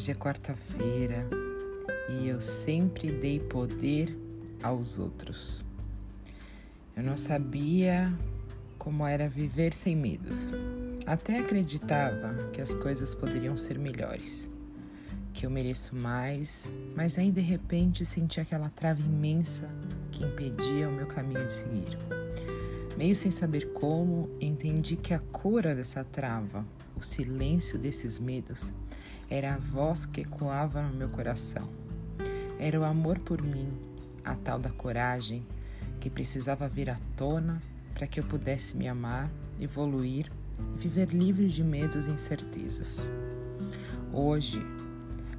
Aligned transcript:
Hoje 0.00 0.12
é 0.12 0.14
quarta-feira 0.14 1.28
e 2.08 2.26
eu 2.26 2.40
sempre 2.40 3.12
dei 3.12 3.38
poder 3.38 4.16
aos 4.62 4.98
outros. 4.98 5.62
Eu 6.96 7.02
não 7.02 7.18
sabia 7.18 8.10
como 8.78 9.06
era 9.06 9.28
viver 9.28 9.74
sem 9.74 9.94
medos. 9.94 10.54
Até 11.04 11.40
acreditava 11.40 12.32
que 12.50 12.62
as 12.62 12.74
coisas 12.74 13.14
poderiam 13.14 13.58
ser 13.58 13.78
melhores, 13.78 14.48
que 15.34 15.44
eu 15.44 15.50
mereço 15.50 15.94
mais, 15.94 16.72
mas 16.96 17.18
aí 17.18 17.30
de 17.30 17.42
repente 17.42 18.06
senti 18.06 18.40
aquela 18.40 18.70
trava 18.70 19.02
imensa 19.02 19.68
que 20.10 20.24
impedia 20.24 20.88
o 20.88 20.92
meu 20.92 21.08
caminho 21.08 21.44
de 21.44 21.52
seguir. 21.52 21.98
Meio 22.96 23.14
sem 23.14 23.30
saber 23.30 23.74
como, 23.74 24.30
entendi 24.40 24.96
que 24.96 25.12
a 25.12 25.18
cura 25.18 25.74
dessa 25.74 26.02
trava, 26.04 26.64
o 26.96 27.02
silêncio 27.02 27.78
desses 27.78 28.18
medos, 28.18 28.72
era 29.30 29.54
a 29.54 29.58
voz 29.58 30.04
que 30.04 30.20
ecoava 30.20 30.82
no 30.82 30.94
meu 30.94 31.08
coração. 31.08 31.68
Era 32.58 32.78
o 32.78 32.84
amor 32.84 33.18
por 33.20 33.40
mim, 33.40 33.72
a 34.24 34.34
tal 34.34 34.58
da 34.58 34.70
coragem 34.70 35.46
que 36.00 36.10
precisava 36.10 36.68
vir 36.68 36.90
à 36.90 36.98
tona 37.16 37.62
para 37.94 38.06
que 38.06 38.20
eu 38.20 38.24
pudesse 38.24 38.76
me 38.76 38.88
amar, 38.88 39.30
evoluir 39.58 40.30
viver 40.76 41.08
livre 41.08 41.48
de 41.48 41.62
medos 41.62 42.06
e 42.06 42.10
incertezas. 42.10 43.10
Hoje, 44.12 44.60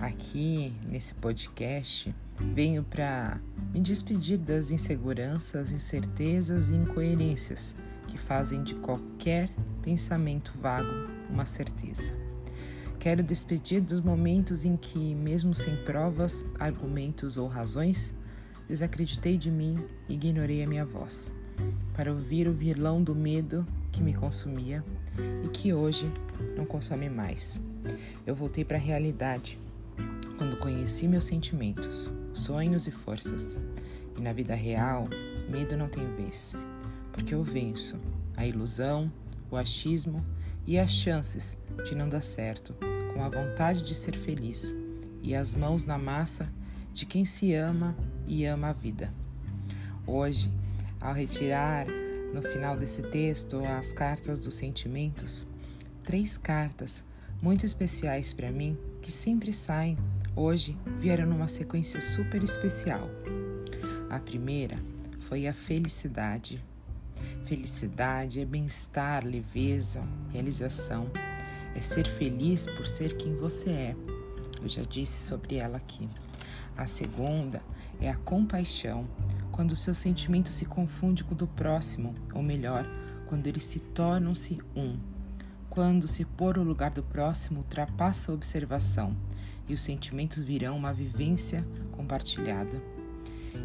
aqui 0.00 0.74
nesse 0.86 1.14
podcast, 1.14 2.14
venho 2.38 2.82
para 2.82 3.40
me 3.72 3.80
despedir 3.80 4.38
das 4.38 4.70
inseguranças, 4.70 5.72
incertezas 5.72 6.70
e 6.70 6.74
incoerências 6.74 7.74
que 8.08 8.18
fazem 8.18 8.62
de 8.62 8.74
qualquer 8.76 9.50
pensamento 9.82 10.52
vago 10.60 10.88
uma 11.30 11.46
certeza. 11.46 12.25
Quero 13.06 13.22
despedir 13.22 13.80
dos 13.80 14.00
momentos 14.00 14.64
em 14.64 14.76
que, 14.76 15.14
mesmo 15.14 15.54
sem 15.54 15.76
provas, 15.84 16.44
argumentos 16.58 17.36
ou 17.36 17.46
razões, 17.46 18.12
desacreditei 18.68 19.38
de 19.38 19.48
mim 19.48 19.78
e 20.08 20.14
ignorei 20.14 20.60
a 20.64 20.66
minha 20.66 20.84
voz, 20.84 21.30
para 21.94 22.10
ouvir 22.10 22.48
o 22.48 22.52
vilão 22.52 23.00
do 23.00 23.14
medo 23.14 23.64
que 23.92 24.02
me 24.02 24.12
consumia 24.12 24.84
e 25.44 25.48
que 25.50 25.72
hoje 25.72 26.10
não 26.56 26.66
consome 26.66 27.08
mais. 27.08 27.60
Eu 28.26 28.34
voltei 28.34 28.64
para 28.64 28.76
a 28.76 28.80
realidade 28.80 29.56
quando 30.36 30.56
conheci 30.56 31.06
meus 31.06 31.26
sentimentos, 31.26 32.12
sonhos 32.34 32.88
e 32.88 32.90
forças. 32.90 33.56
E 34.18 34.20
na 34.20 34.32
vida 34.32 34.56
real, 34.56 35.08
medo 35.48 35.76
não 35.76 35.88
tem 35.88 36.04
vez, 36.16 36.56
porque 37.12 37.36
eu 37.36 37.44
venço 37.44 37.94
a 38.36 38.44
ilusão, 38.44 39.12
o 39.48 39.56
achismo 39.56 40.26
e 40.66 40.76
as 40.76 40.90
chances 40.90 41.56
de 41.84 41.94
não 41.94 42.08
dar 42.08 42.20
certo, 42.20 42.74
com 43.16 43.24
a 43.24 43.30
vontade 43.30 43.82
de 43.82 43.94
ser 43.94 44.14
feliz 44.14 44.76
e 45.22 45.34
as 45.34 45.54
mãos 45.54 45.86
na 45.86 45.96
massa 45.96 46.52
de 46.92 47.06
quem 47.06 47.24
se 47.24 47.54
ama 47.54 47.96
e 48.26 48.44
ama 48.44 48.68
a 48.68 48.72
vida. 48.74 49.10
Hoje, 50.06 50.52
ao 51.00 51.14
retirar 51.14 51.86
no 52.34 52.42
final 52.42 52.76
desse 52.76 53.02
texto 53.02 53.64
as 53.64 53.90
cartas 53.90 54.38
dos 54.38 54.54
sentimentos, 54.54 55.46
três 56.02 56.36
cartas 56.36 57.02
muito 57.40 57.64
especiais 57.64 58.34
para 58.34 58.52
mim 58.52 58.76
que 59.00 59.10
sempre 59.10 59.50
saem 59.50 59.96
hoje 60.34 60.76
vieram 61.00 61.26
numa 61.26 61.48
sequência 61.48 62.02
super 62.02 62.42
especial. 62.42 63.08
A 64.10 64.18
primeira 64.18 64.76
foi 65.20 65.46
a 65.46 65.54
felicidade. 65.54 66.62
Felicidade 67.46 68.40
é 68.40 68.44
bem-estar, 68.44 69.24
leveza, 69.24 70.02
realização. 70.32 71.10
É 71.76 71.80
ser 71.82 72.08
feliz 72.08 72.66
por 72.66 72.86
ser 72.86 73.18
quem 73.18 73.36
você 73.36 73.68
é. 73.68 73.96
Eu 74.62 74.68
já 74.68 74.82
disse 74.82 75.28
sobre 75.28 75.56
ela 75.56 75.76
aqui. 75.76 76.08
A 76.74 76.86
segunda 76.86 77.62
é 78.00 78.08
a 78.08 78.16
compaixão, 78.16 79.06
quando 79.52 79.72
o 79.72 79.76
seu 79.76 79.94
sentimento 79.94 80.48
se 80.48 80.64
confunde 80.64 81.22
com 81.22 81.34
o 81.34 81.36
do 81.36 81.46
próximo, 81.46 82.14
ou 82.32 82.42
melhor, 82.42 82.86
quando 83.26 83.46
eles 83.46 83.64
se 83.64 83.78
tornam-se 83.78 84.58
um. 84.74 84.98
Quando 85.68 86.08
se 86.08 86.24
pôr 86.24 86.56
no 86.56 86.62
lugar 86.62 86.92
do 86.92 87.02
próximo 87.02 87.58
ultrapassa 87.58 88.32
a 88.32 88.34
observação 88.34 89.14
e 89.68 89.74
os 89.74 89.82
sentimentos 89.82 90.40
virão 90.40 90.78
uma 90.78 90.94
vivência 90.94 91.62
compartilhada. 91.92 92.82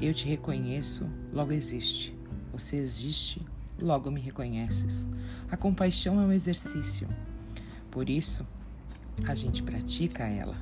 Eu 0.00 0.14
te 0.14 0.26
reconheço, 0.26 1.10
logo 1.30 1.52
existe. 1.52 2.16
Você 2.52 2.76
existe, 2.76 3.44
logo 3.78 4.10
me 4.10 4.20
reconheces. 4.20 5.06
A 5.50 5.58
compaixão 5.58 6.18
é 6.18 6.24
um 6.24 6.32
exercício. 6.32 7.06
Por 7.90 8.08
isso, 8.10 8.46
a 9.26 9.34
gente 9.34 9.62
pratica 9.62 10.24
ela. 10.24 10.56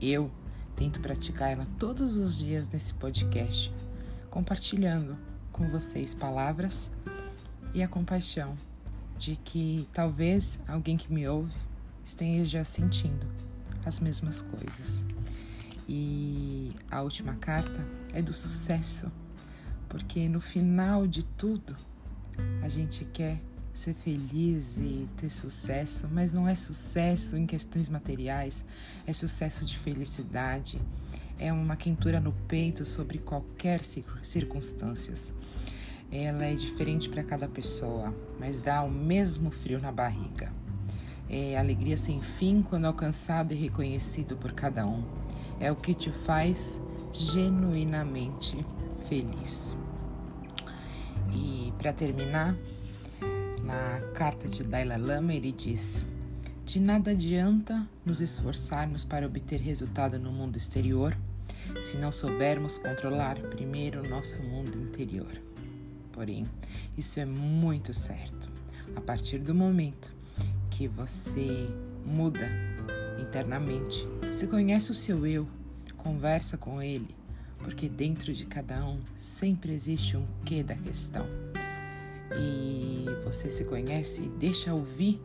Eu 0.00 0.30
tento 0.74 1.00
praticar 1.00 1.50
ela 1.50 1.66
todos 1.78 2.16
os 2.16 2.38
dias 2.38 2.68
nesse 2.68 2.92
podcast, 2.94 3.72
compartilhando 4.30 5.16
com 5.50 5.68
vocês 5.68 6.14
palavras 6.14 6.90
e 7.72 7.82
a 7.82 7.88
compaixão 7.88 8.54
de 9.18 9.36
que 9.36 9.88
talvez 9.92 10.58
alguém 10.68 10.96
que 10.96 11.12
me 11.12 11.26
ouve 11.26 11.54
esteja 12.04 12.64
sentindo 12.64 13.26
as 13.84 14.00
mesmas 14.00 14.42
coisas. 14.42 15.06
E 15.88 16.72
a 16.90 17.00
última 17.00 17.34
carta 17.36 17.86
é 18.12 18.20
do 18.20 18.32
sucesso, 18.32 19.10
porque 19.88 20.28
no 20.28 20.40
final 20.40 21.06
de 21.06 21.24
tudo 21.24 21.74
a 22.62 22.68
gente 22.68 23.04
quer 23.06 23.40
ser 23.76 23.94
feliz 23.94 24.76
e 24.78 25.08
ter 25.16 25.30
sucesso, 25.30 26.08
mas 26.10 26.32
não 26.32 26.48
é 26.48 26.54
sucesso 26.54 27.36
em 27.36 27.46
questões 27.46 27.88
materiais, 27.88 28.64
é 29.06 29.12
sucesso 29.12 29.64
de 29.64 29.78
felicidade, 29.78 30.80
é 31.38 31.52
uma 31.52 31.76
quentura 31.76 32.18
no 32.18 32.32
peito 32.48 32.86
sobre 32.86 33.18
qualquer 33.18 33.82
circunstâncias. 34.22 35.32
Ela 36.10 36.44
é 36.44 36.54
diferente 36.54 37.08
para 37.08 37.22
cada 37.22 37.48
pessoa, 37.48 38.14
mas 38.40 38.58
dá 38.58 38.82
o 38.82 38.90
mesmo 38.90 39.50
frio 39.50 39.80
na 39.80 39.92
barriga 39.92 40.52
é 41.28 41.58
alegria 41.58 41.96
sem 41.96 42.20
fim 42.20 42.62
quando 42.62 42.84
alcançado 42.84 43.52
e 43.52 43.56
reconhecido 43.56 44.36
por 44.36 44.52
cada 44.52 44.86
um. 44.86 45.02
É 45.58 45.72
o 45.72 45.76
que 45.76 45.94
te 45.94 46.10
faz 46.10 46.80
genuinamente 47.12 48.64
feliz. 49.08 49.76
E 51.32 51.72
para 51.78 51.92
terminar, 51.92 52.56
na 53.66 54.00
carta 54.14 54.48
de 54.48 54.62
Dalai 54.62 54.96
Lama 54.96 55.34
ele 55.34 55.50
diz: 55.50 56.06
De 56.64 56.78
nada 56.78 57.10
adianta 57.10 57.86
nos 58.04 58.20
esforçarmos 58.20 59.04
para 59.04 59.26
obter 59.26 59.60
resultado 59.60 60.18
no 60.18 60.30
mundo 60.30 60.56
exterior 60.56 61.16
se 61.82 61.96
não 61.96 62.12
soubermos 62.12 62.78
controlar 62.78 63.36
primeiro 63.40 64.04
o 64.04 64.08
nosso 64.08 64.40
mundo 64.42 64.78
interior. 64.78 65.42
Porém, 66.12 66.44
isso 66.96 67.18
é 67.18 67.24
muito 67.24 67.92
certo. 67.92 68.48
A 68.94 69.00
partir 69.00 69.38
do 69.38 69.52
momento 69.52 70.14
que 70.70 70.86
você 70.86 71.68
muda 72.04 72.48
internamente. 73.20 74.06
Se 74.32 74.46
conhece 74.46 74.92
o 74.92 74.94
seu 74.94 75.26
eu, 75.26 75.48
conversa 75.96 76.56
com 76.56 76.80
ele, 76.80 77.14
porque 77.58 77.88
dentro 77.88 78.32
de 78.32 78.46
cada 78.46 78.86
um 78.86 79.00
sempre 79.16 79.72
existe 79.72 80.16
um 80.16 80.26
quê 80.44 80.62
da 80.62 80.76
questão. 80.76 81.26
E 82.38 83.06
você 83.24 83.50
se 83.50 83.64
conhece 83.64 84.22
e 84.22 84.28
deixa 84.28 84.72
ouvir, 84.74 85.20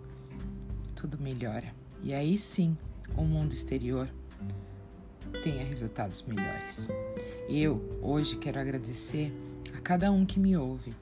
tudo 0.95 1.19
melhora. 1.19 1.73
E 2.03 2.13
aí 2.13 2.37
sim, 2.37 2.77
o 3.15 3.23
mundo 3.23 3.53
exterior 3.53 4.09
tenha 5.43 5.63
resultados 5.63 6.23
melhores. 6.23 6.87
Eu 7.49 7.99
hoje 8.01 8.37
quero 8.37 8.59
agradecer 8.59 9.33
a 9.75 9.79
cada 9.79 10.11
um 10.11 10.25
que 10.25 10.39
me 10.39 10.55
ouve, 10.55 10.93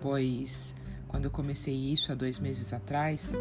pois 0.00 0.74
quando 1.08 1.26
eu 1.26 1.30
comecei 1.30 1.74
isso 1.74 2.10
há 2.10 2.14
dois 2.14 2.38
meses 2.38 2.72
atrás, 2.72 3.34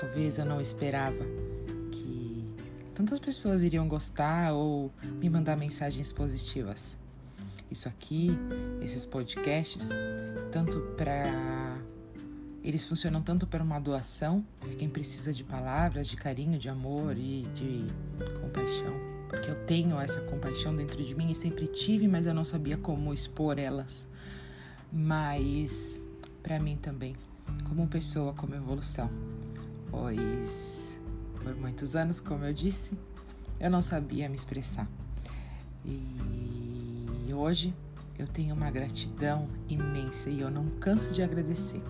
Talvez 0.00 0.38
eu 0.38 0.44
não 0.44 0.60
esperava 0.60 1.24
que 1.90 2.44
tantas 2.94 3.18
pessoas 3.18 3.64
iriam 3.64 3.88
gostar 3.88 4.52
ou 4.52 4.92
me 5.20 5.28
mandar 5.28 5.56
mensagens 5.56 6.12
positivas. 6.12 6.96
Isso 7.68 7.88
aqui, 7.88 8.30
esses 8.80 9.04
podcasts, 9.04 9.90
tanto 10.50 10.80
para 10.96 11.78
eles 12.62 12.84
funcionam 12.84 13.22
tanto 13.22 13.46
para 13.46 13.62
uma 13.62 13.78
doação, 13.78 14.44
para 14.60 14.74
quem 14.74 14.88
precisa 14.88 15.32
de 15.32 15.42
palavras, 15.42 16.08
de 16.08 16.16
carinho, 16.16 16.58
de 16.58 16.68
amor 16.68 17.16
e 17.16 17.46
de 17.54 17.86
compaixão, 18.40 18.94
porque 19.28 19.50
eu 19.50 19.54
tenho 19.64 19.98
essa 19.98 20.20
compaixão 20.22 20.74
dentro 20.76 21.02
de 21.02 21.14
mim 21.14 21.30
e 21.30 21.34
sempre 21.34 21.66
tive, 21.66 22.06
mas 22.06 22.26
eu 22.26 22.34
não 22.34 22.44
sabia 22.44 22.76
como 22.76 23.14
expor 23.14 23.58
elas. 23.58 24.08
Mas 24.92 26.02
para 26.42 26.58
mim 26.58 26.76
também, 26.76 27.14
como 27.68 27.86
pessoa, 27.86 28.34
como 28.34 28.54
evolução 28.54 29.10
pois 29.90 30.98
por 31.42 31.54
muitos 31.56 31.96
anos, 31.96 32.20
como 32.20 32.44
eu 32.44 32.52
disse, 32.52 32.92
eu 33.60 33.70
não 33.70 33.80
sabia 33.80 34.28
me 34.28 34.34
expressar. 34.34 34.88
E 35.84 37.32
hoje 37.32 37.74
eu 38.18 38.26
tenho 38.26 38.54
uma 38.54 38.70
gratidão 38.70 39.48
imensa 39.68 40.28
e 40.28 40.40
eu 40.40 40.50
não 40.50 40.66
canso 40.80 41.12
de 41.12 41.22
agradecer. 41.22 41.80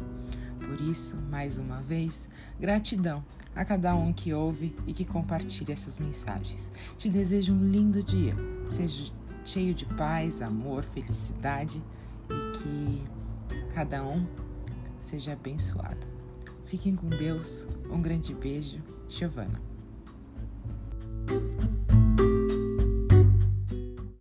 Por 0.59 0.81
isso, 0.83 1.17
mais 1.17 1.59
uma 1.59 1.81
vez, 1.81 2.29
gratidão 2.61 3.25
a 3.57 3.65
cada 3.65 3.95
um 3.95 4.13
que 4.13 4.35
ouve 4.35 4.77
e 4.87 4.93
que 4.93 5.05
compartilha 5.05 5.73
essas 5.73 5.99
mensagens. 5.99 6.71
Te 6.99 7.09
desejo 7.09 7.55
um 7.55 7.71
lindo 7.71 8.03
dia, 8.03 8.37
seja 8.69 9.11
cheio 9.45 9.75
de 9.75 9.87
paz, 9.87 10.43
amor, 10.43 10.85
felicidade 10.85 11.83
e 12.29 12.59
que 12.59 13.03
cada 13.75 14.05
um 14.05 14.27
seja 15.01 15.33
abençoado. 15.33 16.07
Fiquem 16.67 16.95
com 16.95 17.09
Deus. 17.09 17.67
Um 17.91 18.03
grande 18.03 18.35
beijo, 18.35 18.79
Giovana. 19.09 19.68